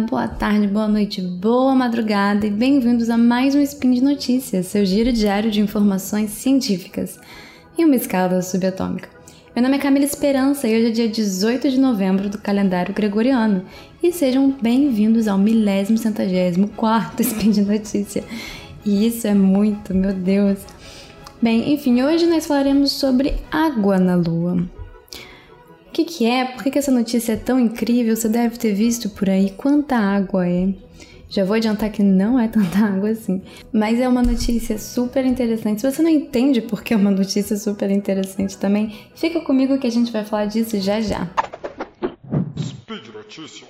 boa 0.00 0.26
tarde, 0.26 0.66
boa 0.66 0.88
noite, 0.88 1.20
boa 1.20 1.74
madrugada 1.74 2.46
e 2.46 2.50
bem-vindos 2.50 3.10
a 3.10 3.18
mais 3.18 3.54
um 3.54 3.60
Spin 3.60 3.92
de 3.92 4.02
Notícias, 4.02 4.66
seu 4.66 4.84
giro 4.86 5.12
diário 5.12 5.50
de 5.50 5.60
informações 5.60 6.30
científicas 6.30 7.18
em 7.76 7.84
uma 7.84 7.96
escala 7.96 8.40
subatômica. 8.40 9.08
Meu 9.54 9.62
nome 9.62 9.76
é 9.76 9.78
Camila 9.78 10.04
Esperança 10.04 10.66
e 10.66 10.76
hoje 10.76 10.86
é 10.86 10.90
dia 10.90 11.08
18 11.08 11.70
de 11.70 11.78
novembro 11.78 12.30
do 12.30 12.38
calendário 12.38 12.94
gregoriano 12.94 13.64
e 14.02 14.10
sejam 14.12 14.50
bem-vindos 14.62 15.28
ao 15.28 15.36
milésimo 15.36 15.98
centagésimo 15.98 16.68
quarto 16.68 17.20
Spin 17.20 17.50
de 17.50 17.62
Notícia. 17.62 18.24
E 18.84 19.06
isso 19.06 19.26
é 19.26 19.34
muito, 19.34 19.94
meu 19.94 20.14
Deus. 20.14 20.58
Bem, 21.40 21.72
enfim, 21.72 22.02
hoje 22.02 22.26
nós 22.26 22.46
falaremos 22.46 22.92
sobre 22.92 23.34
água 23.50 23.98
na 23.98 24.14
Lua. 24.14 24.81
O 25.92 25.94
que, 25.94 26.06
que 26.06 26.24
é? 26.24 26.46
Por 26.46 26.62
que, 26.62 26.70
que 26.70 26.78
essa 26.78 26.90
notícia 26.90 27.34
é 27.34 27.36
tão 27.36 27.60
incrível? 27.60 28.16
Você 28.16 28.26
deve 28.26 28.56
ter 28.56 28.72
visto 28.72 29.10
por 29.10 29.28
aí 29.28 29.50
quanta 29.50 29.94
água 29.94 30.48
é. 30.48 30.72
Já 31.28 31.44
vou 31.44 31.54
adiantar 31.54 31.92
que 31.92 32.02
não 32.02 32.40
é 32.40 32.48
tanta 32.48 32.78
água 32.78 33.10
assim. 33.10 33.42
Mas 33.70 34.00
é 34.00 34.08
uma 34.08 34.22
notícia 34.22 34.78
super 34.78 35.22
interessante. 35.22 35.82
Se 35.82 35.92
você 35.92 36.00
não 36.00 36.08
entende 36.08 36.62
por 36.62 36.82
que 36.82 36.94
é 36.94 36.96
uma 36.96 37.10
notícia 37.10 37.58
super 37.58 37.90
interessante 37.90 38.56
também, 38.56 38.96
fica 39.14 39.42
comigo 39.42 39.78
que 39.78 39.86
a 39.86 39.90
gente 39.90 40.10
vai 40.10 40.24
falar 40.24 40.46
disso 40.46 40.80
já 40.80 40.98
já. 40.98 41.28
Speed 42.58 43.08
Notícias. 43.12 43.68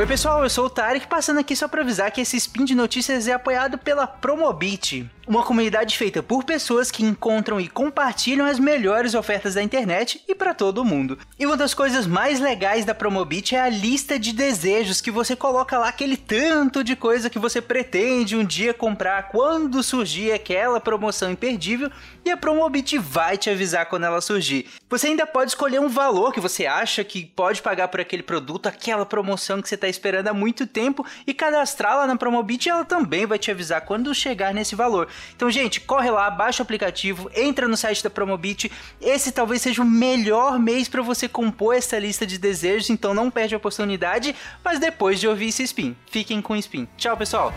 Oi 0.00 0.06
pessoal, 0.06 0.42
eu 0.42 0.48
sou 0.48 0.64
o 0.64 0.70
Tarek, 0.70 1.06
passando 1.06 1.40
aqui 1.40 1.54
só 1.54 1.68
para 1.68 1.82
avisar 1.82 2.10
que 2.10 2.22
esse 2.22 2.34
spin 2.38 2.64
de 2.64 2.74
notícias 2.74 3.28
é 3.28 3.34
apoiado 3.34 3.76
pela 3.76 4.06
Promobit 4.06 5.06
uma 5.30 5.44
comunidade 5.44 5.96
feita 5.96 6.24
por 6.24 6.42
pessoas 6.42 6.90
que 6.90 7.04
encontram 7.04 7.60
e 7.60 7.68
compartilham 7.68 8.44
as 8.44 8.58
melhores 8.58 9.14
ofertas 9.14 9.54
da 9.54 9.62
internet 9.62 10.20
e 10.26 10.34
para 10.34 10.52
todo 10.52 10.84
mundo. 10.84 11.16
E 11.38 11.46
uma 11.46 11.56
das 11.56 11.72
coisas 11.72 12.04
mais 12.04 12.40
legais 12.40 12.84
da 12.84 12.96
Promobit 12.96 13.54
é 13.54 13.60
a 13.60 13.68
lista 13.68 14.18
de 14.18 14.32
desejos 14.32 15.00
que 15.00 15.08
você 15.08 15.36
coloca 15.36 15.78
lá 15.78 15.88
aquele 15.88 16.16
tanto 16.16 16.82
de 16.82 16.96
coisa 16.96 17.30
que 17.30 17.38
você 17.38 17.62
pretende 17.62 18.36
um 18.36 18.44
dia 18.44 18.74
comprar 18.74 19.28
quando 19.28 19.84
surgir 19.84 20.32
aquela 20.32 20.80
promoção 20.80 21.30
imperdível 21.30 21.92
e 22.24 22.30
a 22.30 22.36
Promobit 22.36 22.98
vai 22.98 23.38
te 23.38 23.48
avisar 23.48 23.86
quando 23.86 24.06
ela 24.06 24.20
surgir. 24.20 24.66
Você 24.88 25.06
ainda 25.06 25.28
pode 25.28 25.52
escolher 25.52 25.80
um 25.80 25.88
valor 25.88 26.32
que 26.32 26.40
você 26.40 26.66
acha 26.66 27.04
que 27.04 27.24
pode 27.24 27.62
pagar 27.62 27.86
por 27.86 28.00
aquele 28.00 28.24
produto, 28.24 28.66
aquela 28.66 29.06
promoção 29.06 29.62
que 29.62 29.68
você 29.68 29.76
está 29.76 29.88
esperando 29.90 30.28
há 30.28 30.34
muito 30.34 30.66
tempo 30.66 31.04
e 31.26 31.34
cadastrá-la 31.34 32.06
na 32.06 32.16
Promobit 32.16 32.68
ela 32.68 32.84
também 32.84 33.26
vai 33.26 33.38
te 33.38 33.50
avisar 33.50 33.82
quando 33.82 34.14
chegar 34.14 34.54
nesse 34.54 34.74
valor. 34.74 35.08
Então, 35.34 35.50
gente, 35.50 35.80
corre 35.80 36.10
lá, 36.10 36.30
baixa 36.30 36.62
o 36.62 36.64
aplicativo, 36.64 37.30
entra 37.34 37.68
no 37.68 37.76
site 37.76 38.02
da 38.02 38.10
Promobit. 38.10 38.70
Esse 39.00 39.32
talvez 39.32 39.62
seja 39.62 39.82
o 39.82 39.84
melhor 39.84 40.58
mês 40.58 40.88
para 40.88 41.02
você 41.02 41.28
compor 41.28 41.74
essa 41.74 41.98
lista 41.98 42.26
de 42.26 42.38
desejos, 42.38 42.90
então 42.90 43.12
não 43.12 43.30
perde 43.30 43.54
a 43.54 43.58
oportunidade, 43.58 44.34
mas 44.64 44.78
depois 44.78 45.20
de 45.20 45.28
ouvir 45.28 45.48
esse 45.48 45.62
spin. 45.64 45.96
Fiquem 46.10 46.40
com 46.40 46.54
o 46.54 46.56
spin. 46.56 46.88
Tchau, 46.96 47.16
pessoal! 47.16 47.52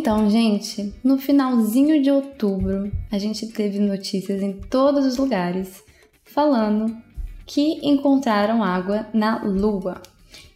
Então, 0.00 0.30
gente, 0.30 0.94
no 1.04 1.18
finalzinho 1.18 2.02
de 2.02 2.10
outubro, 2.10 2.90
a 3.12 3.18
gente 3.18 3.46
teve 3.48 3.78
notícias 3.78 4.40
em 4.40 4.54
todos 4.54 5.04
os 5.04 5.18
lugares 5.18 5.84
falando 6.24 6.96
que 7.44 7.86
encontraram 7.86 8.64
água 8.64 9.06
na 9.12 9.44
Lua. 9.44 10.00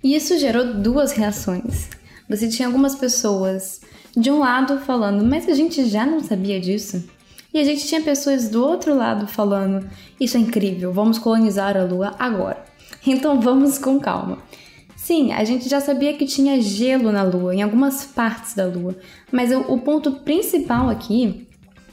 E 0.02 0.16
isso 0.16 0.38
gerou 0.38 0.72
duas 0.72 1.12
reações. 1.12 1.90
Você 2.26 2.48
tinha 2.48 2.66
algumas 2.66 2.94
pessoas 2.94 3.82
de 4.16 4.30
um 4.30 4.38
lado 4.38 4.78
falando, 4.78 5.22
mas 5.22 5.46
a 5.46 5.52
gente 5.52 5.84
já 5.90 6.06
não 6.06 6.20
sabia 6.20 6.58
disso. 6.58 7.04
E 7.52 7.58
a 7.58 7.64
gente 7.64 7.86
tinha 7.86 8.00
pessoas 8.00 8.48
do 8.48 8.64
outro 8.64 8.96
lado 8.96 9.26
falando, 9.26 9.86
isso 10.18 10.38
é 10.38 10.40
incrível, 10.40 10.90
vamos 10.90 11.18
colonizar 11.18 11.76
a 11.76 11.84
Lua 11.84 12.14
agora. 12.18 12.64
Então 13.06 13.38
vamos 13.42 13.76
com 13.76 14.00
calma. 14.00 14.38
Sim, 15.04 15.32
a 15.32 15.44
gente 15.44 15.68
já 15.68 15.82
sabia 15.82 16.14
que 16.14 16.24
tinha 16.24 16.58
gelo 16.62 17.12
na 17.12 17.22
Lua, 17.22 17.54
em 17.54 17.60
algumas 17.60 18.06
partes 18.06 18.54
da 18.54 18.64
Lua, 18.64 18.96
mas 19.30 19.52
o, 19.52 19.60
o 19.74 19.78
ponto 19.78 20.12
principal 20.12 20.88
aqui 20.88 21.46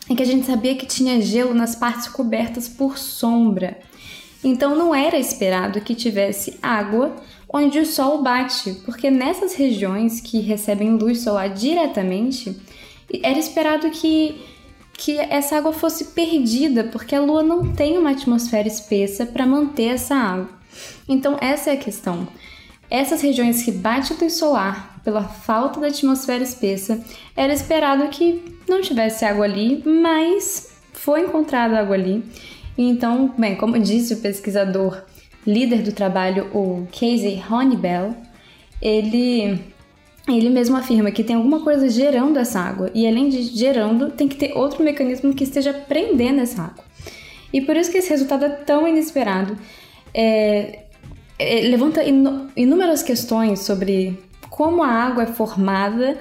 é 0.09 0.15
que 0.15 0.23
a 0.23 0.25
gente 0.25 0.45
sabia 0.45 0.75
que 0.75 0.85
tinha 0.85 1.19
gelo 1.19 1.53
nas 1.53 1.75
partes 1.75 2.07
cobertas 2.07 2.69
por 2.69 2.97
sombra. 2.97 3.77
Então 4.41 4.77
não 4.77 4.95
era 4.95 5.19
esperado 5.19 5.81
que 5.81 5.93
tivesse 5.93 6.57
água 6.63 7.13
onde 7.49 7.79
o 7.79 7.85
sol 7.85 8.21
bate, 8.21 8.75
porque 8.85 9.11
nessas 9.11 9.55
regiões 9.55 10.21
que 10.21 10.39
recebem 10.39 10.95
luz 10.95 11.19
solar 11.19 11.49
diretamente, 11.49 12.55
era 13.21 13.37
esperado 13.37 13.89
que, 13.89 14.41
que 14.93 15.17
essa 15.17 15.57
água 15.57 15.73
fosse 15.73 16.13
perdida, 16.13 16.85
porque 16.85 17.13
a 17.13 17.19
Lua 17.19 17.43
não 17.43 17.73
tem 17.73 17.97
uma 17.97 18.11
atmosfera 18.11 18.69
espessa 18.69 19.25
para 19.25 19.45
manter 19.45 19.95
essa 19.95 20.15
água. 20.15 20.49
Então 21.09 21.37
essa 21.41 21.71
é 21.71 21.73
a 21.73 21.77
questão. 21.77 22.25
Essas 22.91 23.21
regiões 23.21 23.63
que 23.63 23.71
bate 23.71 24.13
luz 24.21 24.33
solar 24.33 24.99
pela 25.03 25.23
falta 25.23 25.79
da 25.79 25.87
atmosfera 25.87 26.43
espessa, 26.43 27.03
era 27.35 27.53
esperado 27.53 28.07
que 28.09 28.57
não 28.67 28.81
tivesse 28.81 29.25
água 29.25 29.45
ali, 29.45 29.81
mas 29.85 30.71
foi 30.93 31.21
encontrada 31.21 31.79
água 31.79 31.95
ali. 31.95 32.23
Então, 32.77 33.33
bem, 33.37 33.55
como 33.55 33.79
disse 33.79 34.13
o 34.13 34.17
pesquisador 34.17 35.03
líder 35.45 35.81
do 35.81 35.91
trabalho, 35.91 36.49
o 36.53 36.87
Casey 36.91 37.41
Honeybell, 37.49 38.15
ele 38.81 39.59
ele 40.27 40.49
mesmo 40.49 40.77
afirma 40.77 41.09
que 41.11 41.23
tem 41.23 41.35
alguma 41.35 41.61
coisa 41.61 41.89
gerando 41.89 42.37
essa 42.37 42.59
água 42.59 42.91
e 42.93 43.07
além 43.07 43.27
de 43.27 43.41
gerando, 43.41 44.11
tem 44.11 44.27
que 44.27 44.35
ter 44.35 44.53
outro 44.53 44.83
mecanismo 44.83 45.33
que 45.33 45.43
esteja 45.43 45.73
prendendo 45.73 46.41
essa 46.41 46.61
água. 46.61 46.83
E 47.51 47.59
por 47.61 47.75
isso 47.75 47.91
que 47.91 47.97
esse 47.97 48.09
resultado 48.11 48.45
é 48.45 48.49
tão 48.49 48.87
inesperado. 48.87 49.57
É, 50.13 50.83
levanta 51.69 52.01
inúmeras 52.55 53.03
questões 53.03 53.59
sobre 53.59 54.19
como 54.49 54.83
a 54.83 54.87
água 54.87 55.23
é 55.23 55.27
formada, 55.27 56.17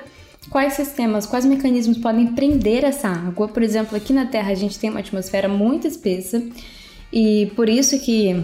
quais 0.49 0.75
sistemas, 0.75 1.27
quais 1.27 1.45
mecanismos 1.45 1.99
podem 1.99 2.29
prender 2.29 2.85
essa 2.85 3.09
água. 3.09 3.49
Por 3.49 3.63
exemplo, 3.63 3.97
aqui 3.97 4.13
na 4.13 4.27
Terra 4.27 4.53
a 4.53 4.55
gente 4.55 4.79
tem 4.79 4.91
uma 4.91 5.01
atmosfera 5.01 5.49
muito 5.49 5.87
espessa 5.87 6.43
e 7.13 7.51
por 7.57 7.69
isso 7.69 7.99
que, 8.01 8.43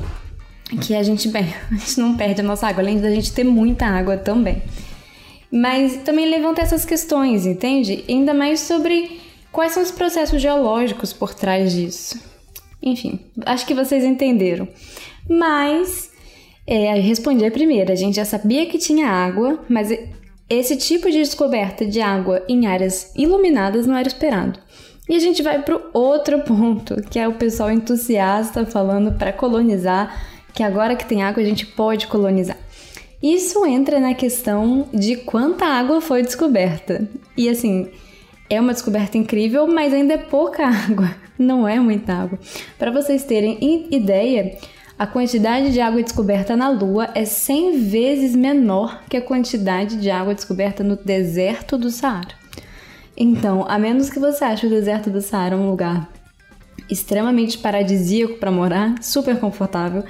que 0.83 0.95
a, 0.95 1.03
gente, 1.03 1.29
bem, 1.29 1.45
a 1.71 1.75
gente 1.75 1.99
não 1.99 2.17
perde 2.17 2.41
a 2.41 2.45
nossa 2.45 2.67
água, 2.67 2.83
além 2.83 3.01
da 3.01 3.11
gente 3.11 3.33
ter 3.33 3.45
muita 3.45 3.87
água 3.87 4.17
também. 4.17 4.63
Mas 5.51 5.97
também 5.99 6.29
levanta 6.29 6.61
essas 6.61 6.85
questões, 6.85 7.47
entende? 7.47 8.05
Ainda 8.09 8.35
mais 8.35 8.61
sobre 8.61 9.21
quais 9.53 9.73
são 9.73 9.83
os 9.83 9.91
processos 9.91 10.43
geológicos 10.43 11.13
por 11.13 11.33
trás 11.33 11.73
disso. 11.73 12.21
Enfim, 12.83 13.21
acho 13.45 13.65
que 13.65 13.75
vocês 13.75 14.05
entenderam. 14.05 14.69
Mas 15.29 16.06
é, 16.67 16.95
respondi 16.95 17.45
a 17.45 17.51
primeira. 17.51 17.93
A 17.93 17.97
gente 17.97 18.17
já 18.17 18.25
sabia 18.25 18.67
que 18.67 18.79
tinha 18.79 19.07
água, 19.07 19.61
mas 19.69 19.91
esse 20.49 20.77
tipo 20.77 21.11
de 21.11 21.19
descoberta 21.19 21.85
de 21.87 22.01
água 22.01 22.43
em 22.49 22.67
áreas 22.67 23.13
iluminadas 23.17 23.87
não 23.87 23.97
era 23.97 24.09
esperado. 24.09 24.59
E 25.09 25.15
a 25.15 25.19
gente 25.21 25.43
vai 25.43 25.63
para 25.63 25.77
o 25.77 25.83
outro 25.93 26.41
ponto, 26.41 27.01
que 27.09 27.19
é 27.19 27.29
o 27.29 27.35
pessoal 27.35 27.71
entusiasta 27.71 28.67
falando 28.67 29.13
para 29.13 29.33
colonizar, 29.33 30.27
que 30.53 30.63
agora 30.63 30.97
que 30.97 31.07
tem 31.07 31.23
água 31.23 31.43
a 31.43 31.47
gente 31.47 31.65
pode 31.65 32.09
colonizar. 32.09 32.57
Isso 33.23 33.65
entra 33.65 34.01
na 34.01 34.15
questão 34.15 34.89
de 34.93 35.17
quanta 35.17 35.65
água 35.65 36.01
foi 36.01 36.23
descoberta. 36.23 37.09
E 37.37 37.49
assim, 37.49 37.89
é 38.51 38.61
uma 38.61 38.73
descoberta 38.73 39.17
incrível, 39.17 39.67
mas 39.67 39.95
ainda 39.95 40.15
é 40.15 40.19
pouca 40.19 40.67
água, 40.67 41.15
não 41.39 41.67
é 41.67 41.79
muita 41.79 42.13
água. 42.13 42.39
Para 42.79 42.91
vocês 42.91 43.25
terem 43.25 43.59
ideia, 43.91 44.59
a 44.99 45.07
quantidade 45.07 45.73
de 45.73 45.81
água 45.81 46.03
descoberta 46.03 46.57
na 46.57 46.71
Lua 46.71 47.11
é 47.15 47.25
100 47.27 47.83
vezes 47.83 48.35
menor 48.35 49.03
que 49.11 49.17
a 49.17 49.21
quantidade 49.21 49.97
de 49.97 50.11
água 50.11 50.35
descoberta 50.35 50.83
no 50.83 50.97
deserto 50.97 51.77
do 51.77 51.91
Saara. 51.91 52.35
Então, 53.15 53.67
a 53.69 53.79
menos 53.79 54.09
que 54.09 54.19
você 54.19 54.45
ache 54.45 54.67
o 54.67 54.71
deserto 54.71 55.11
do 55.11 55.21
Saara 55.21 55.57
um 55.57 55.69
lugar 55.71 56.09
extremamente 56.89 57.59
paradisíaco 57.59 58.39
para 58.39 58.51
morar, 58.51 59.03
super 59.03 59.39
confortável, 59.39 60.03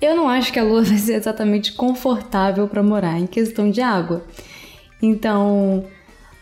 eu 0.00 0.16
não 0.16 0.28
acho 0.28 0.52
que 0.52 0.58
a 0.58 0.64
Lua 0.64 0.82
vai 0.82 0.98
ser 0.98 1.14
exatamente 1.14 1.72
confortável 1.72 2.66
para 2.66 2.82
morar 2.82 3.20
em 3.20 3.26
questão 3.26 3.70
de 3.70 3.80
água. 3.80 4.24
Então, 5.00 5.84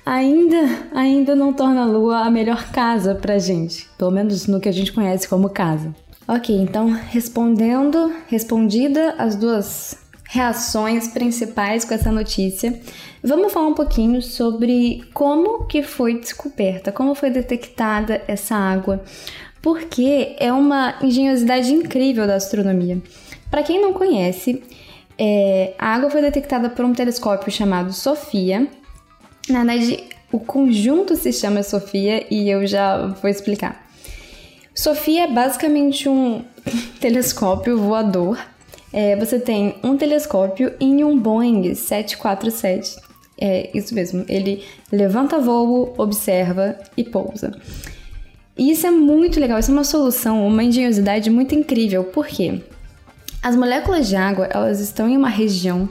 ainda 0.06 0.88
ainda 0.94 1.34
não 1.36 1.52
torna 1.52 1.82
a 1.82 1.86
Lua 1.86 2.20
a 2.20 2.30
melhor 2.30 2.70
casa 2.70 3.14
pra 3.14 3.38
gente, 3.38 3.88
pelo 3.98 4.10
menos 4.10 4.46
no 4.46 4.58
que 4.58 4.70
a 4.70 4.72
gente 4.72 4.90
conhece 4.90 5.28
como 5.28 5.50
casa. 5.50 5.94
Ok, 6.32 6.54
então 6.54 6.88
respondendo, 6.90 8.14
respondida 8.28 9.16
as 9.18 9.34
duas 9.34 9.98
reações 10.28 11.08
principais 11.08 11.84
com 11.84 11.92
essa 11.92 12.12
notícia, 12.12 12.80
vamos 13.20 13.52
falar 13.52 13.66
um 13.66 13.74
pouquinho 13.74 14.22
sobre 14.22 15.02
como 15.12 15.64
que 15.64 15.82
foi 15.82 16.20
descoberta, 16.20 16.92
como 16.92 17.16
foi 17.16 17.30
detectada 17.30 18.22
essa 18.28 18.54
água, 18.54 19.02
porque 19.60 20.36
é 20.38 20.52
uma 20.52 20.94
engenhosidade 21.02 21.74
incrível 21.74 22.28
da 22.28 22.36
astronomia. 22.36 23.02
Para 23.50 23.64
quem 23.64 23.82
não 23.82 23.92
conhece, 23.92 24.62
é, 25.18 25.74
a 25.76 25.96
água 25.96 26.10
foi 26.10 26.20
detectada 26.20 26.70
por 26.70 26.84
um 26.84 26.92
telescópio 26.92 27.50
chamado 27.50 27.92
SOFIA. 27.92 28.68
Na 29.48 29.64
verdade, 29.64 30.04
o 30.30 30.38
conjunto 30.38 31.16
se 31.16 31.32
chama 31.32 31.64
SOFIA 31.64 32.24
e 32.32 32.48
eu 32.48 32.64
já 32.68 33.08
vou 33.20 33.28
explicar. 33.28 33.89
SOFIA 34.74 35.24
é 35.24 35.26
basicamente 35.32 36.08
um 36.08 36.44
telescópio 37.00 37.78
voador. 37.78 38.38
É, 38.92 39.16
você 39.16 39.38
tem 39.38 39.76
um 39.82 39.96
telescópio 39.96 40.72
em 40.80 41.04
um 41.04 41.18
Boeing 41.18 41.74
747. 41.74 42.96
É 43.40 43.70
isso 43.72 43.94
mesmo, 43.94 44.24
ele 44.28 44.62
levanta 44.92 45.38
voo, 45.38 45.94
observa 45.96 46.78
e 46.96 47.02
pousa. 47.02 47.58
E 48.56 48.70
isso 48.70 48.86
é 48.86 48.90
muito 48.90 49.40
legal, 49.40 49.58
isso 49.58 49.70
é 49.70 49.74
uma 49.74 49.84
solução, 49.84 50.46
uma 50.46 50.62
engenhosidade 50.62 51.30
muito 51.30 51.54
incrível. 51.54 52.04
Por 52.04 52.26
quê? 52.26 52.60
As 53.42 53.56
moléculas 53.56 54.08
de 54.08 54.16
água, 54.16 54.46
elas 54.50 54.80
estão 54.80 55.08
em 55.08 55.16
uma 55.16 55.30
região 55.30 55.88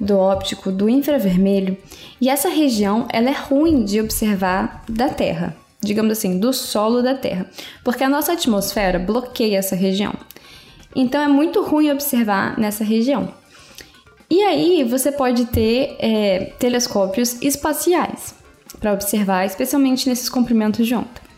do 0.00 0.18
óptico 0.18 0.72
do 0.72 0.88
infravermelho, 0.88 1.76
e 2.20 2.28
essa 2.28 2.48
região, 2.48 3.06
ela 3.12 3.28
é 3.28 3.34
ruim 3.34 3.84
de 3.84 4.00
observar 4.00 4.82
da 4.88 5.10
Terra, 5.10 5.54
digamos 5.80 6.12
assim, 6.12 6.38
do 6.38 6.52
solo 6.52 7.02
da 7.02 7.14
Terra, 7.14 7.46
porque 7.82 8.04
a 8.04 8.08
nossa 8.08 8.32
atmosfera 8.32 8.98
bloqueia 8.98 9.58
essa 9.58 9.74
região. 9.74 10.14
Então 10.94 11.22
é 11.22 11.28
muito 11.28 11.62
ruim 11.62 11.90
observar 11.90 12.58
nessa 12.58 12.84
região. 12.84 13.32
E 14.28 14.42
aí 14.42 14.84
você 14.84 15.10
pode 15.10 15.46
ter 15.46 15.96
é, 15.98 16.52
telescópios 16.58 17.40
espaciais 17.42 18.34
para 18.78 18.92
observar, 18.92 19.44
especialmente 19.44 20.08
nesses 20.08 20.28
comprimentos 20.28 20.86
de 20.86 20.94
onda. 20.94 21.30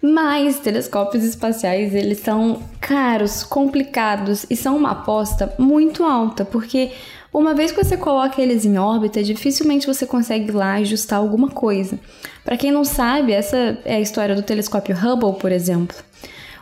Mas 0.00 0.58
telescópios 0.58 1.24
espaciais, 1.24 1.94
eles 1.94 2.18
são 2.18 2.62
caros, 2.78 3.42
complicados 3.42 4.44
e 4.50 4.54
são 4.54 4.76
uma 4.76 4.90
aposta 4.90 5.54
muito 5.58 6.04
alta, 6.04 6.44
porque 6.44 6.92
uma 7.34 7.52
vez 7.52 7.72
que 7.72 7.82
você 7.82 7.96
coloca 7.96 8.40
eles 8.40 8.64
em 8.64 8.78
órbita, 8.78 9.20
dificilmente 9.20 9.88
você 9.88 10.06
consegue 10.06 10.52
lá 10.52 10.74
ajustar 10.74 11.18
alguma 11.18 11.48
coisa. 11.48 11.98
Para 12.44 12.56
quem 12.56 12.70
não 12.70 12.84
sabe, 12.84 13.32
essa 13.32 13.76
é 13.84 13.96
a 13.96 14.00
história 14.00 14.36
do 14.36 14.42
telescópio 14.42 14.96
Hubble, 14.96 15.38
por 15.40 15.50
exemplo. 15.50 15.96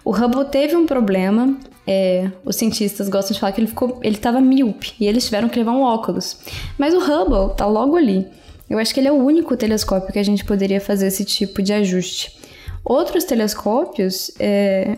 O 0.02 0.10
Hubble 0.10 0.46
teve 0.46 0.74
um 0.74 0.86
problema, 0.86 1.58
é, 1.86 2.30
os 2.42 2.56
cientistas 2.56 3.10
gostam 3.10 3.34
de 3.34 3.40
falar 3.40 3.52
que 3.52 3.60
ele 3.60 3.68
ficou, 3.68 4.00
ele 4.02 4.16
estava 4.16 4.40
míope 4.40 4.94
e 4.98 5.06
eles 5.06 5.26
tiveram 5.26 5.46
que 5.46 5.58
levar 5.58 5.72
um 5.72 5.82
óculos. 5.82 6.38
Mas 6.78 6.94
o 6.94 6.98
Hubble 6.98 7.54
tá 7.54 7.66
logo 7.66 7.94
ali. 7.94 8.26
Eu 8.70 8.78
acho 8.78 8.94
que 8.94 9.00
ele 9.00 9.08
é 9.08 9.12
o 9.12 9.22
único 9.22 9.54
telescópio 9.54 10.10
que 10.10 10.18
a 10.18 10.24
gente 10.24 10.42
poderia 10.42 10.80
fazer 10.80 11.08
esse 11.08 11.22
tipo 11.26 11.60
de 11.60 11.74
ajuste. 11.74 12.34
Outros 12.82 13.24
telescópios, 13.24 14.30
é, 14.40 14.96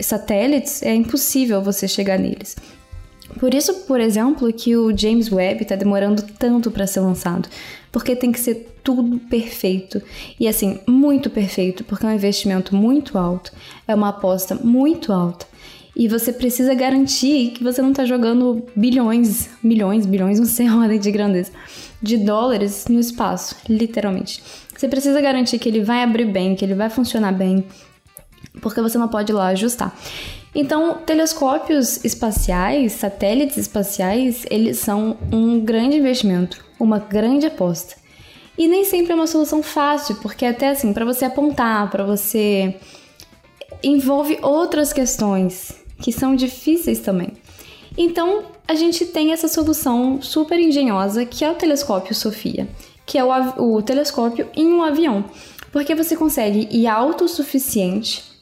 satélites, 0.00 0.82
é 0.82 0.92
impossível 0.92 1.62
você 1.62 1.86
chegar 1.86 2.18
neles. 2.18 2.56
Por 3.38 3.52
isso, 3.52 3.74
por 3.86 4.00
exemplo, 4.00 4.52
que 4.52 4.76
o 4.76 4.96
James 4.96 5.30
Webb 5.30 5.62
está 5.62 5.74
demorando 5.74 6.22
tanto 6.38 6.70
para 6.70 6.86
ser 6.86 7.00
lançado, 7.00 7.48
porque 7.90 8.14
tem 8.14 8.30
que 8.30 8.40
ser 8.40 8.74
tudo 8.82 9.18
perfeito. 9.18 10.00
E 10.38 10.46
assim, 10.46 10.78
muito 10.86 11.28
perfeito, 11.30 11.84
porque 11.84 12.06
é 12.06 12.08
um 12.08 12.14
investimento 12.14 12.74
muito 12.74 13.18
alto, 13.18 13.52
é 13.88 13.94
uma 13.94 14.10
aposta 14.10 14.54
muito 14.54 15.12
alta. 15.12 15.46
E 15.96 16.08
você 16.08 16.32
precisa 16.32 16.74
garantir 16.74 17.52
que 17.52 17.62
você 17.62 17.80
não 17.80 17.90
está 17.90 18.04
jogando 18.04 18.66
bilhões, 18.74 19.48
milhões, 19.62 20.06
bilhões, 20.06 20.40
não 20.40 20.46
sei 20.46 20.68
ordem 20.68 20.98
de 20.98 21.10
grandeza, 21.10 21.52
de 22.02 22.16
dólares 22.16 22.86
no 22.88 22.98
espaço, 22.98 23.56
literalmente. 23.68 24.42
Você 24.76 24.88
precisa 24.88 25.20
garantir 25.20 25.58
que 25.58 25.68
ele 25.68 25.82
vai 25.82 26.02
abrir 26.02 26.26
bem, 26.26 26.56
que 26.56 26.64
ele 26.64 26.74
vai 26.74 26.90
funcionar 26.90 27.32
bem, 27.32 27.64
porque 28.60 28.80
você 28.80 28.98
não 28.98 29.08
pode 29.08 29.30
ir 29.30 29.34
lá 29.34 29.48
ajustar. 29.48 29.96
Então, 30.54 30.98
telescópios 30.98 32.04
espaciais, 32.04 32.92
satélites 32.92 33.56
espaciais, 33.56 34.46
eles 34.48 34.78
são 34.78 35.16
um 35.32 35.58
grande 35.58 35.96
investimento, 35.96 36.64
uma 36.78 36.98
grande 36.98 37.46
aposta. 37.46 37.96
E 38.56 38.68
nem 38.68 38.84
sempre 38.84 39.12
é 39.12 39.14
uma 39.16 39.26
solução 39.26 39.64
fácil, 39.64 40.14
porque 40.16 40.46
até 40.46 40.68
assim, 40.68 40.92
para 40.92 41.04
você 41.04 41.24
apontar, 41.24 41.90
para 41.90 42.04
você 42.04 42.76
envolve 43.82 44.38
outras 44.42 44.92
questões 44.92 45.74
que 46.00 46.12
são 46.12 46.36
difíceis 46.36 47.00
também. 47.00 47.32
Então, 47.98 48.44
a 48.66 48.74
gente 48.74 49.06
tem 49.06 49.32
essa 49.32 49.48
solução 49.48 50.22
super 50.22 50.58
engenhosa 50.58 51.26
que 51.26 51.44
é 51.44 51.50
o 51.50 51.54
telescópio 51.54 52.14
Sofia, 52.14 52.68
que 53.04 53.18
é 53.18 53.24
o, 53.24 53.30
o 53.76 53.82
telescópio 53.82 54.48
em 54.54 54.72
um 54.72 54.84
avião, 54.84 55.24
porque 55.72 55.96
você 55.96 56.16
consegue 56.16 56.68
ir 56.70 56.86
alto 56.86 57.24
o 57.24 57.28
suficiente 57.28 58.33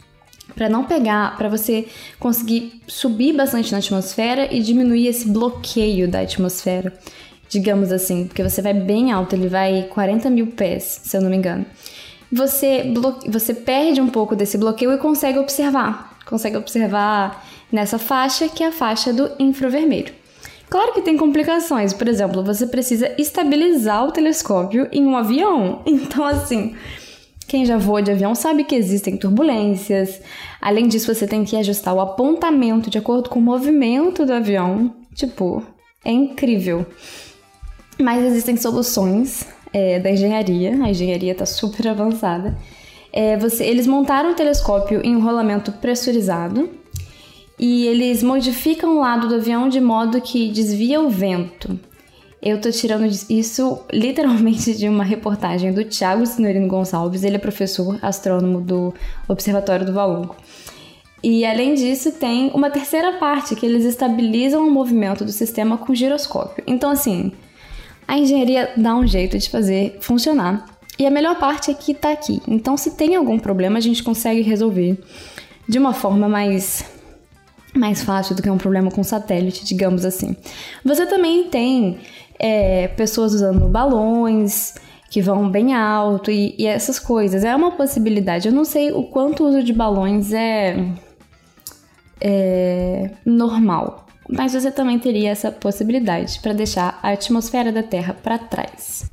para 0.55 0.69
não 0.69 0.85
pegar, 0.85 1.37
para 1.37 1.49
você 1.49 1.87
conseguir 2.19 2.81
subir 2.87 3.35
bastante 3.35 3.73
na 3.73 3.79
atmosfera 3.79 4.53
e 4.55 4.61
diminuir 4.61 5.07
esse 5.07 5.29
bloqueio 5.29 6.09
da 6.09 6.21
atmosfera, 6.21 6.93
digamos 7.49 7.93
assim, 7.93 8.27
porque 8.27 8.43
você 8.43 8.63
vai 8.63 8.75
bem 8.75 9.13
alto, 9.13 9.35
ele 9.35 9.49
vai 9.49 9.83
40 9.91 10.31
mil 10.31 10.49
pés, 10.49 11.01
se 11.05 11.17
eu 11.17 11.21
não 11.21 11.31
me 11.31 11.37
engano. 11.37 11.65
Você, 12.31 12.93
você 13.29 13.53
perde 13.53 14.01
um 14.01 14.09
pouco 14.09 14.35
desse 14.35 14.57
bloqueio 14.57 14.93
e 14.93 14.99
consegue 14.99 15.39
observar, 15.39 16.19
consegue 16.25 16.57
observar 16.57 17.47
nessa 17.71 17.99
faixa 17.99 18.49
que 18.49 18.63
é 18.63 18.69
a 18.69 18.73
faixa 18.73 19.13
do 19.13 19.31
infravermelho. 19.39 20.15
Claro 20.73 20.95
que 20.95 21.03
tem 21.03 21.19
complicações, 21.19 21.93
por 21.93 22.09
exemplo, 22.09 22.43
você 22.43 22.67
precisa 22.67 23.13
estabilizar 23.19 24.07
o 24.07 24.13
telescópio 24.13 24.89
em 24.91 25.07
um 25.07 25.15
avião. 25.15 25.83
Então, 25.87 26.25
assim, 26.25 26.75
quem 27.53 27.67
já 27.67 27.77
voa 27.77 28.01
de 28.01 28.11
avião 28.11 28.35
sabe 28.35 28.65
que 28.65 28.75
existem 28.75 29.15
turbulências. 29.15 30.23
Além 30.59 30.89
disso, 30.89 31.15
você 31.15 31.27
tem 31.27 31.45
que 31.45 31.55
ajustar 31.55 31.95
o 31.95 32.01
apontamento 32.01 32.89
de 32.89 32.97
acordo 32.97 33.29
com 33.29 33.39
o 33.39 33.43
movimento 33.43 34.25
do 34.25 34.33
avião. 34.33 34.91
Tipo, 35.15 35.63
é 36.03 36.11
incrível. 36.11 36.87
Mas 38.01 38.25
existem 38.25 38.57
soluções 38.57 39.47
é, 39.71 40.01
da 40.01 40.11
engenharia. 40.11 40.83
A 40.83 40.89
engenharia 40.89 41.33
está 41.33 41.45
super 41.45 41.89
avançada. 41.89 42.57
É, 43.13 43.37
você, 43.37 43.65
eles 43.65 43.87
montaram 43.87 44.33
o 44.33 44.35
telescópio 44.35 45.03
em 45.05 45.15
um 45.15 45.21
rolamento 45.21 45.73
pressurizado 45.73 46.71
e 47.59 47.87
eles 47.87 48.23
modificam 48.23 48.97
o 48.97 49.01
lado 49.01 49.29
do 49.29 49.35
avião 49.35 49.69
de 49.69 49.79
modo 49.79 50.23
que 50.23 50.49
desvia 50.49 51.03
o 51.03 51.11
vento. 51.11 51.79
Eu 52.43 52.61
tô 52.61 52.73
tirando 52.73 53.07
isso 53.31 53.85
literalmente 53.93 54.75
de 54.75 54.89
uma 54.89 55.05
reportagem 55.05 55.73
do 55.73 55.85
Thiago 55.85 56.27
Signorino 56.27 56.67
Gonçalves, 56.67 57.23
ele 57.23 57.37
é 57.37 57.39
professor 57.39 58.01
astrônomo 58.03 58.61
do 58.61 58.93
Observatório 59.29 59.87
do 59.87 59.93
Valongo. 59.93 60.35
E 61.23 61.47
além 61.47 61.75
disso, 61.75 62.11
tem 62.11 62.51
uma 62.51 62.69
terceira 62.69 63.13
parte 63.13 63.55
que 63.55 63.65
eles 63.65 63.85
estabilizam 63.85 64.67
o 64.67 64.71
movimento 64.73 65.25
do 65.25 65.31
sistema 65.31 65.79
com 65.79 65.95
giroscópio. 65.95 66.65
Então, 66.67 66.91
assim, 66.91 67.31
a 68.09 68.19
engenharia 68.19 68.73
dá 68.77 68.97
um 68.97 69.07
jeito 69.07 69.39
de 69.39 69.49
fazer 69.49 69.99
funcionar. 70.01 70.67
E 70.99 71.07
a 71.07 71.11
melhor 71.11 71.39
parte 71.39 71.71
é 71.71 71.75
que 71.75 71.95
tá 71.95 72.11
aqui. 72.11 72.43
Então, 72.49 72.77
se 72.77 72.97
tem 72.97 73.15
algum 73.15 73.39
problema, 73.39 73.79
a 73.79 73.81
gente 73.81 74.03
consegue 74.03 74.43
resolver 74.43 74.99
de 75.69 75.79
uma 75.79 75.93
forma 75.93 76.29
mais 76.29 76.85
mais 77.75 78.03
fácil 78.03 78.37
do 78.37 78.43
que 78.43 78.51
um 78.51 78.59
problema 78.59 78.91
com 78.91 79.03
satélite, 79.03 79.65
digamos 79.65 80.05
assim. 80.05 80.37
Você 80.85 81.07
também 81.07 81.45
tem 81.45 81.99
é, 82.43 82.89
pessoas 82.89 83.33
usando 83.33 83.69
balões 83.69 84.75
que 85.09 85.23
vão 85.23 85.49
bem 85.49 85.75
alto 85.75 86.31
e, 86.31 86.57
e, 86.59 86.67
essas 86.67 86.99
coisas. 86.99 87.45
É 87.45 87.55
uma 87.55 87.71
possibilidade. 87.71 88.49
Eu 88.49 88.55
não 88.55 88.65
sei 88.65 88.91
o 88.91 89.05
quanto 89.05 89.45
o 89.45 89.49
uso 89.49 89.63
de 89.63 89.73
balões 89.73 90.33
é, 90.33 90.85
é 92.21 93.11
normal, 93.25 94.07
mas 94.29 94.55
você 94.55 94.73
também 94.73 94.99
teria 94.99 95.31
essa 95.31 95.53
possibilidade 95.53 96.41
para 96.41 96.53
deixar 96.53 96.99
a 97.03 97.11
atmosfera 97.11 97.71
da 97.71 97.83
Terra 97.83 98.15
para 98.21 98.39
trás. 98.39 99.09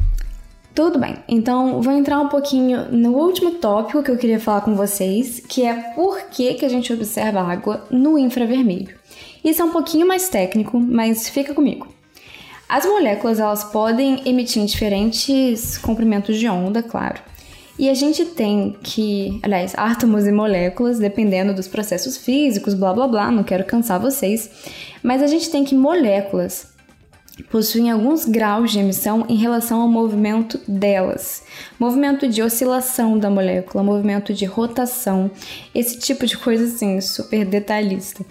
Tudo 0.74 0.98
bem, 0.98 1.16
então 1.28 1.82
vou 1.82 1.92
entrar 1.92 2.22
um 2.22 2.30
pouquinho 2.30 2.90
no 2.90 3.12
último 3.18 3.56
tópico 3.56 4.02
que 4.02 4.12
eu 4.12 4.18
queria 4.18 4.40
falar 4.40 4.62
com 4.62 4.76
vocês, 4.76 5.42
que 5.42 5.66
é 5.66 5.74
por 5.94 6.22
que, 6.30 6.54
que 6.54 6.64
a 6.64 6.70
gente 6.70 6.94
observa 6.94 7.42
água 7.42 7.86
no 7.92 8.18
infravermelho. 8.18 8.98
Isso 9.44 9.62
é 9.62 9.66
um 9.66 9.72
pouquinho 9.72 10.08
mais 10.08 10.30
técnico, 10.30 10.80
mas 10.80 11.28
fica 11.28 11.54
comigo. 11.54 11.99
As 12.70 12.86
moléculas 12.86 13.40
elas 13.40 13.64
podem 13.64 14.22
emitir 14.30 14.64
diferentes 14.64 15.76
comprimentos 15.80 16.38
de 16.38 16.48
onda, 16.48 16.84
claro. 16.84 17.20
E 17.80 17.90
a 17.90 17.96
gente 17.96 18.26
tem 18.26 18.78
que, 18.84 19.40
aliás, 19.42 19.74
átomos 19.76 20.28
e 20.28 20.32
moléculas, 20.32 21.00
dependendo 21.00 21.52
dos 21.52 21.68
processos 21.68 22.18
físicos, 22.18 22.76
blá 22.76 22.94
blá 22.94 23.08
blá, 23.08 23.32
não 23.32 23.44
quero 23.44 23.64
cansar 23.64 24.00
vocês, 24.00 24.52
mas 25.02 25.24
a 25.24 25.28
gente 25.28 25.50
tem 25.50 25.64
que 25.64 25.74
moléculas 25.74 26.70
possuem 27.44 27.90
alguns 27.90 28.26
graus 28.26 28.72
de 28.72 28.80
emissão 28.80 29.26
em 29.30 29.36
relação 29.36 29.82
ao 29.82 29.88
movimento 29.88 30.60
delas. 30.68 31.44
Movimento 31.80 32.28
de 32.28 32.42
oscilação 32.42 33.18
da 33.18 33.30
molécula, 33.30 33.84
movimento 33.84 34.34
de 34.34 34.46
rotação, 34.46 35.32
esse 35.74 36.00
tipo 36.00 36.26
de 36.26 36.38
coisa 36.38 36.66
assim, 36.66 37.00
super 37.02 37.46
detalhista. 37.46 38.26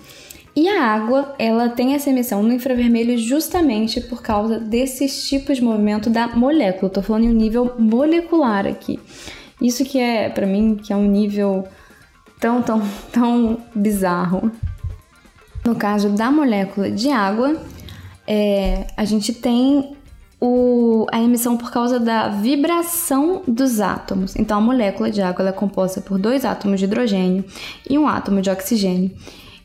E 0.59 0.69
a 0.69 0.83
água, 0.83 1.37
ela 1.39 1.69
tem 1.69 1.95
essa 1.95 2.11
emissão 2.11 2.43
no 2.43 2.53
infravermelho 2.53 3.17
justamente 3.17 4.01
por 4.01 4.21
causa 4.21 4.59
desses 4.59 5.29
tipos 5.29 5.59
de 5.59 5.63
movimento 5.63 6.11
da 6.11 6.27
molécula. 6.27 6.89
Estou 6.89 7.01
falando 7.01 7.27
em 7.27 7.29
um 7.29 7.33
nível 7.33 7.77
molecular 7.79 8.67
aqui. 8.67 8.99
Isso 9.63 9.85
que 9.85 10.01
é, 10.01 10.29
para 10.29 10.49
mim, 10.49 10.75
que 10.75 10.93
é 10.93 10.97
um 10.97 11.07
nível 11.07 11.65
tão, 12.41 12.61
tão, 12.61 12.83
tão 13.13 13.59
bizarro. 13.73 14.51
No 15.65 15.77
caso 15.77 16.09
da 16.09 16.29
molécula 16.29 16.91
de 16.91 17.09
água, 17.09 17.63
é, 18.27 18.89
a 18.97 19.05
gente 19.05 19.33
tem 19.33 19.97
o, 20.41 21.07
a 21.13 21.23
emissão 21.23 21.57
por 21.57 21.71
causa 21.71 22.01
da 22.01 22.31
vibração 22.31 23.45
dos 23.47 23.81
átomos. 23.81 24.35
Então, 24.35 24.59
a 24.59 24.61
molécula 24.61 25.09
de 25.09 25.23
água 25.23 25.51
é 25.51 25.53
composta 25.53 26.01
por 26.01 26.19
dois 26.19 26.45
átomos 26.45 26.81
de 26.81 26.87
hidrogênio 26.87 27.45
e 27.89 27.97
um 27.97 28.09
átomo 28.09 28.43
de 28.43 28.51
oxigênio. 28.51 29.13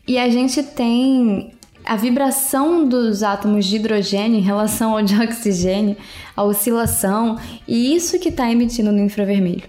E 0.08 0.18
a 0.18 0.30
gente 0.30 0.62
tem 0.62 1.52
a 1.86 1.96
vibração 1.96 2.88
dos 2.88 3.24
átomos 3.24 3.66
de 3.66 3.76
hidrogênio 3.76 4.38
em 4.38 4.44
relação 4.44 4.94
ao 4.94 5.02
de 5.02 5.20
oxigênio, 5.22 5.98
a 6.36 6.44
oscilação, 6.44 7.38
e 7.68 7.96
isso 7.96 8.20
que 8.20 8.30
está 8.30 8.52
emitindo 8.52 8.92
no 8.92 9.00
infravermelho. 9.00 9.64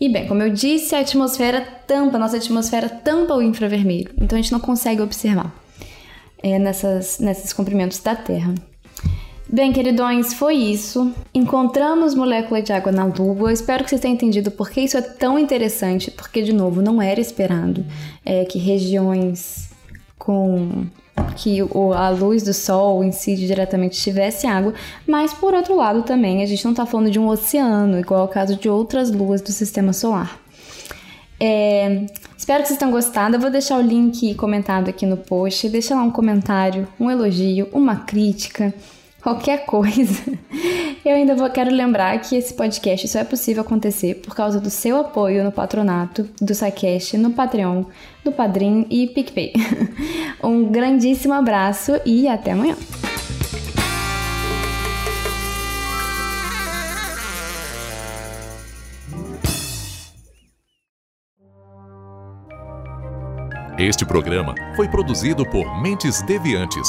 E 0.00 0.08
bem, 0.08 0.26
como 0.26 0.42
eu 0.42 0.50
disse, 0.50 0.94
a 0.94 1.00
atmosfera 1.00 1.60
tampa, 1.86 2.16
a 2.16 2.20
nossa 2.20 2.36
atmosfera 2.36 2.88
tampa 2.88 3.34
o 3.34 3.42
infravermelho, 3.42 4.10
então 4.20 4.38
a 4.38 4.42
gente 4.42 4.52
não 4.52 4.60
consegue 4.60 5.00
observar 5.00 5.54
é, 6.42 6.58
nessas, 6.58 7.18
nesses 7.18 7.52
comprimentos 7.52 7.98
da 8.00 8.16
Terra. 8.16 8.54
Bem, 9.54 9.70
queridões, 9.70 10.32
foi 10.32 10.54
isso. 10.54 11.12
Encontramos 11.34 12.14
molécula 12.14 12.62
de 12.62 12.72
água 12.72 12.90
na 12.90 13.04
Lua. 13.04 13.52
Espero 13.52 13.84
que 13.84 13.90
vocês 13.90 14.00
tenham 14.00 14.14
entendido 14.14 14.50
por 14.50 14.70
que 14.70 14.80
isso 14.80 14.96
é 14.96 15.02
tão 15.02 15.38
interessante, 15.38 16.10
porque, 16.10 16.40
de 16.40 16.54
novo, 16.54 16.80
não 16.80 17.02
era 17.02 17.20
esperado 17.20 17.84
é, 18.24 18.46
que 18.46 18.58
regiões 18.58 19.68
com 20.18 20.86
que 21.36 21.58
a 21.94 22.08
luz 22.08 22.42
do 22.42 22.54
sol 22.54 23.04
incide 23.04 23.46
diretamente 23.46 24.00
tivesse 24.00 24.46
água, 24.46 24.72
mas 25.06 25.34
por 25.34 25.52
outro 25.52 25.76
lado 25.76 26.02
também 26.02 26.42
a 26.42 26.46
gente 26.46 26.64
não 26.64 26.72
está 26.72 26.86
falando 26.86 27.10
de 27.10 27.18
um 27.18 27.28
oceano, 27.28 27.98
igual 27.98 28.22
ao 28.22 28.28
caso 28.28 28.56
de 28.56 28.70
outras 28.70 29.10
luas 29.10 29.42
do 29.42 29.52
sistema 29.52 29.92
solar. 29.92 30.40
É, 31.38 32.06
espero 32.34 32.62
que 32.62 32.68
vocês 32.68 32.78
tenham 32.78 32.90
gostado. 32.90 33.36
Eu 33.36 33.40
vou 33.40 33.50
deixar 33.50 33.76
o 33.76 33.82
link 33.82 34.34
comentado 34.34 34.88
aqui 34.88 35.04
no 35.04 35.18
post. 35.18 35.68
Deixa 35.68 35.94
lá 35.94 36.02
um 36.02 36.10
comentário, 36.10 36.88
um 36.98 37.10
elogio, 37.10 37.68
uma 37.70 37.96
crítica 37.96 38.72
qualquer 39.22 39.64
coisa. 39.64 40.22
Eu 41.04 41.14
ainda 41.14 41.34
vou, 41.34 41.48
quero 41.50 41.70
lembrar 41.70 42.20
que 42.20 42.36
esse 42.36 42.54
podcast 42.54 43.08
só 43.08 43.20
é 43.20 43.24
possível 43.24 43.62
acontecer 43.62 44.16
por 44.16 44.34
causa 44.34 44.60
do 44.60 44.70
seu 44.70 44.98
apoio 44.98 45.42
no 45.42 45.50
patronato, 45.50 46.28
do 46.40 46.54
SciCast, 46.54 47.16
no 47.16 47.30
Patreon, 47.32 47.84
do 48.24 48.30
Padrim 48.30 48.86
e 48.90 49.06
PicPay. 49.06 49.52
Um 50.42 50.70
grandíssimo 50.70 51.34
abraço 51.34 51.92
e 52.04 52.26
até 52.26 52.50
amanhã. 52.50 52.76
Este 63.78 64.04
programa 64.04 64.54
foi 64.76 64.88
produzido 64.88 65.48
por 65.48 65.80
Mentes 65.80 66.22
Deviantes 66.22 66.88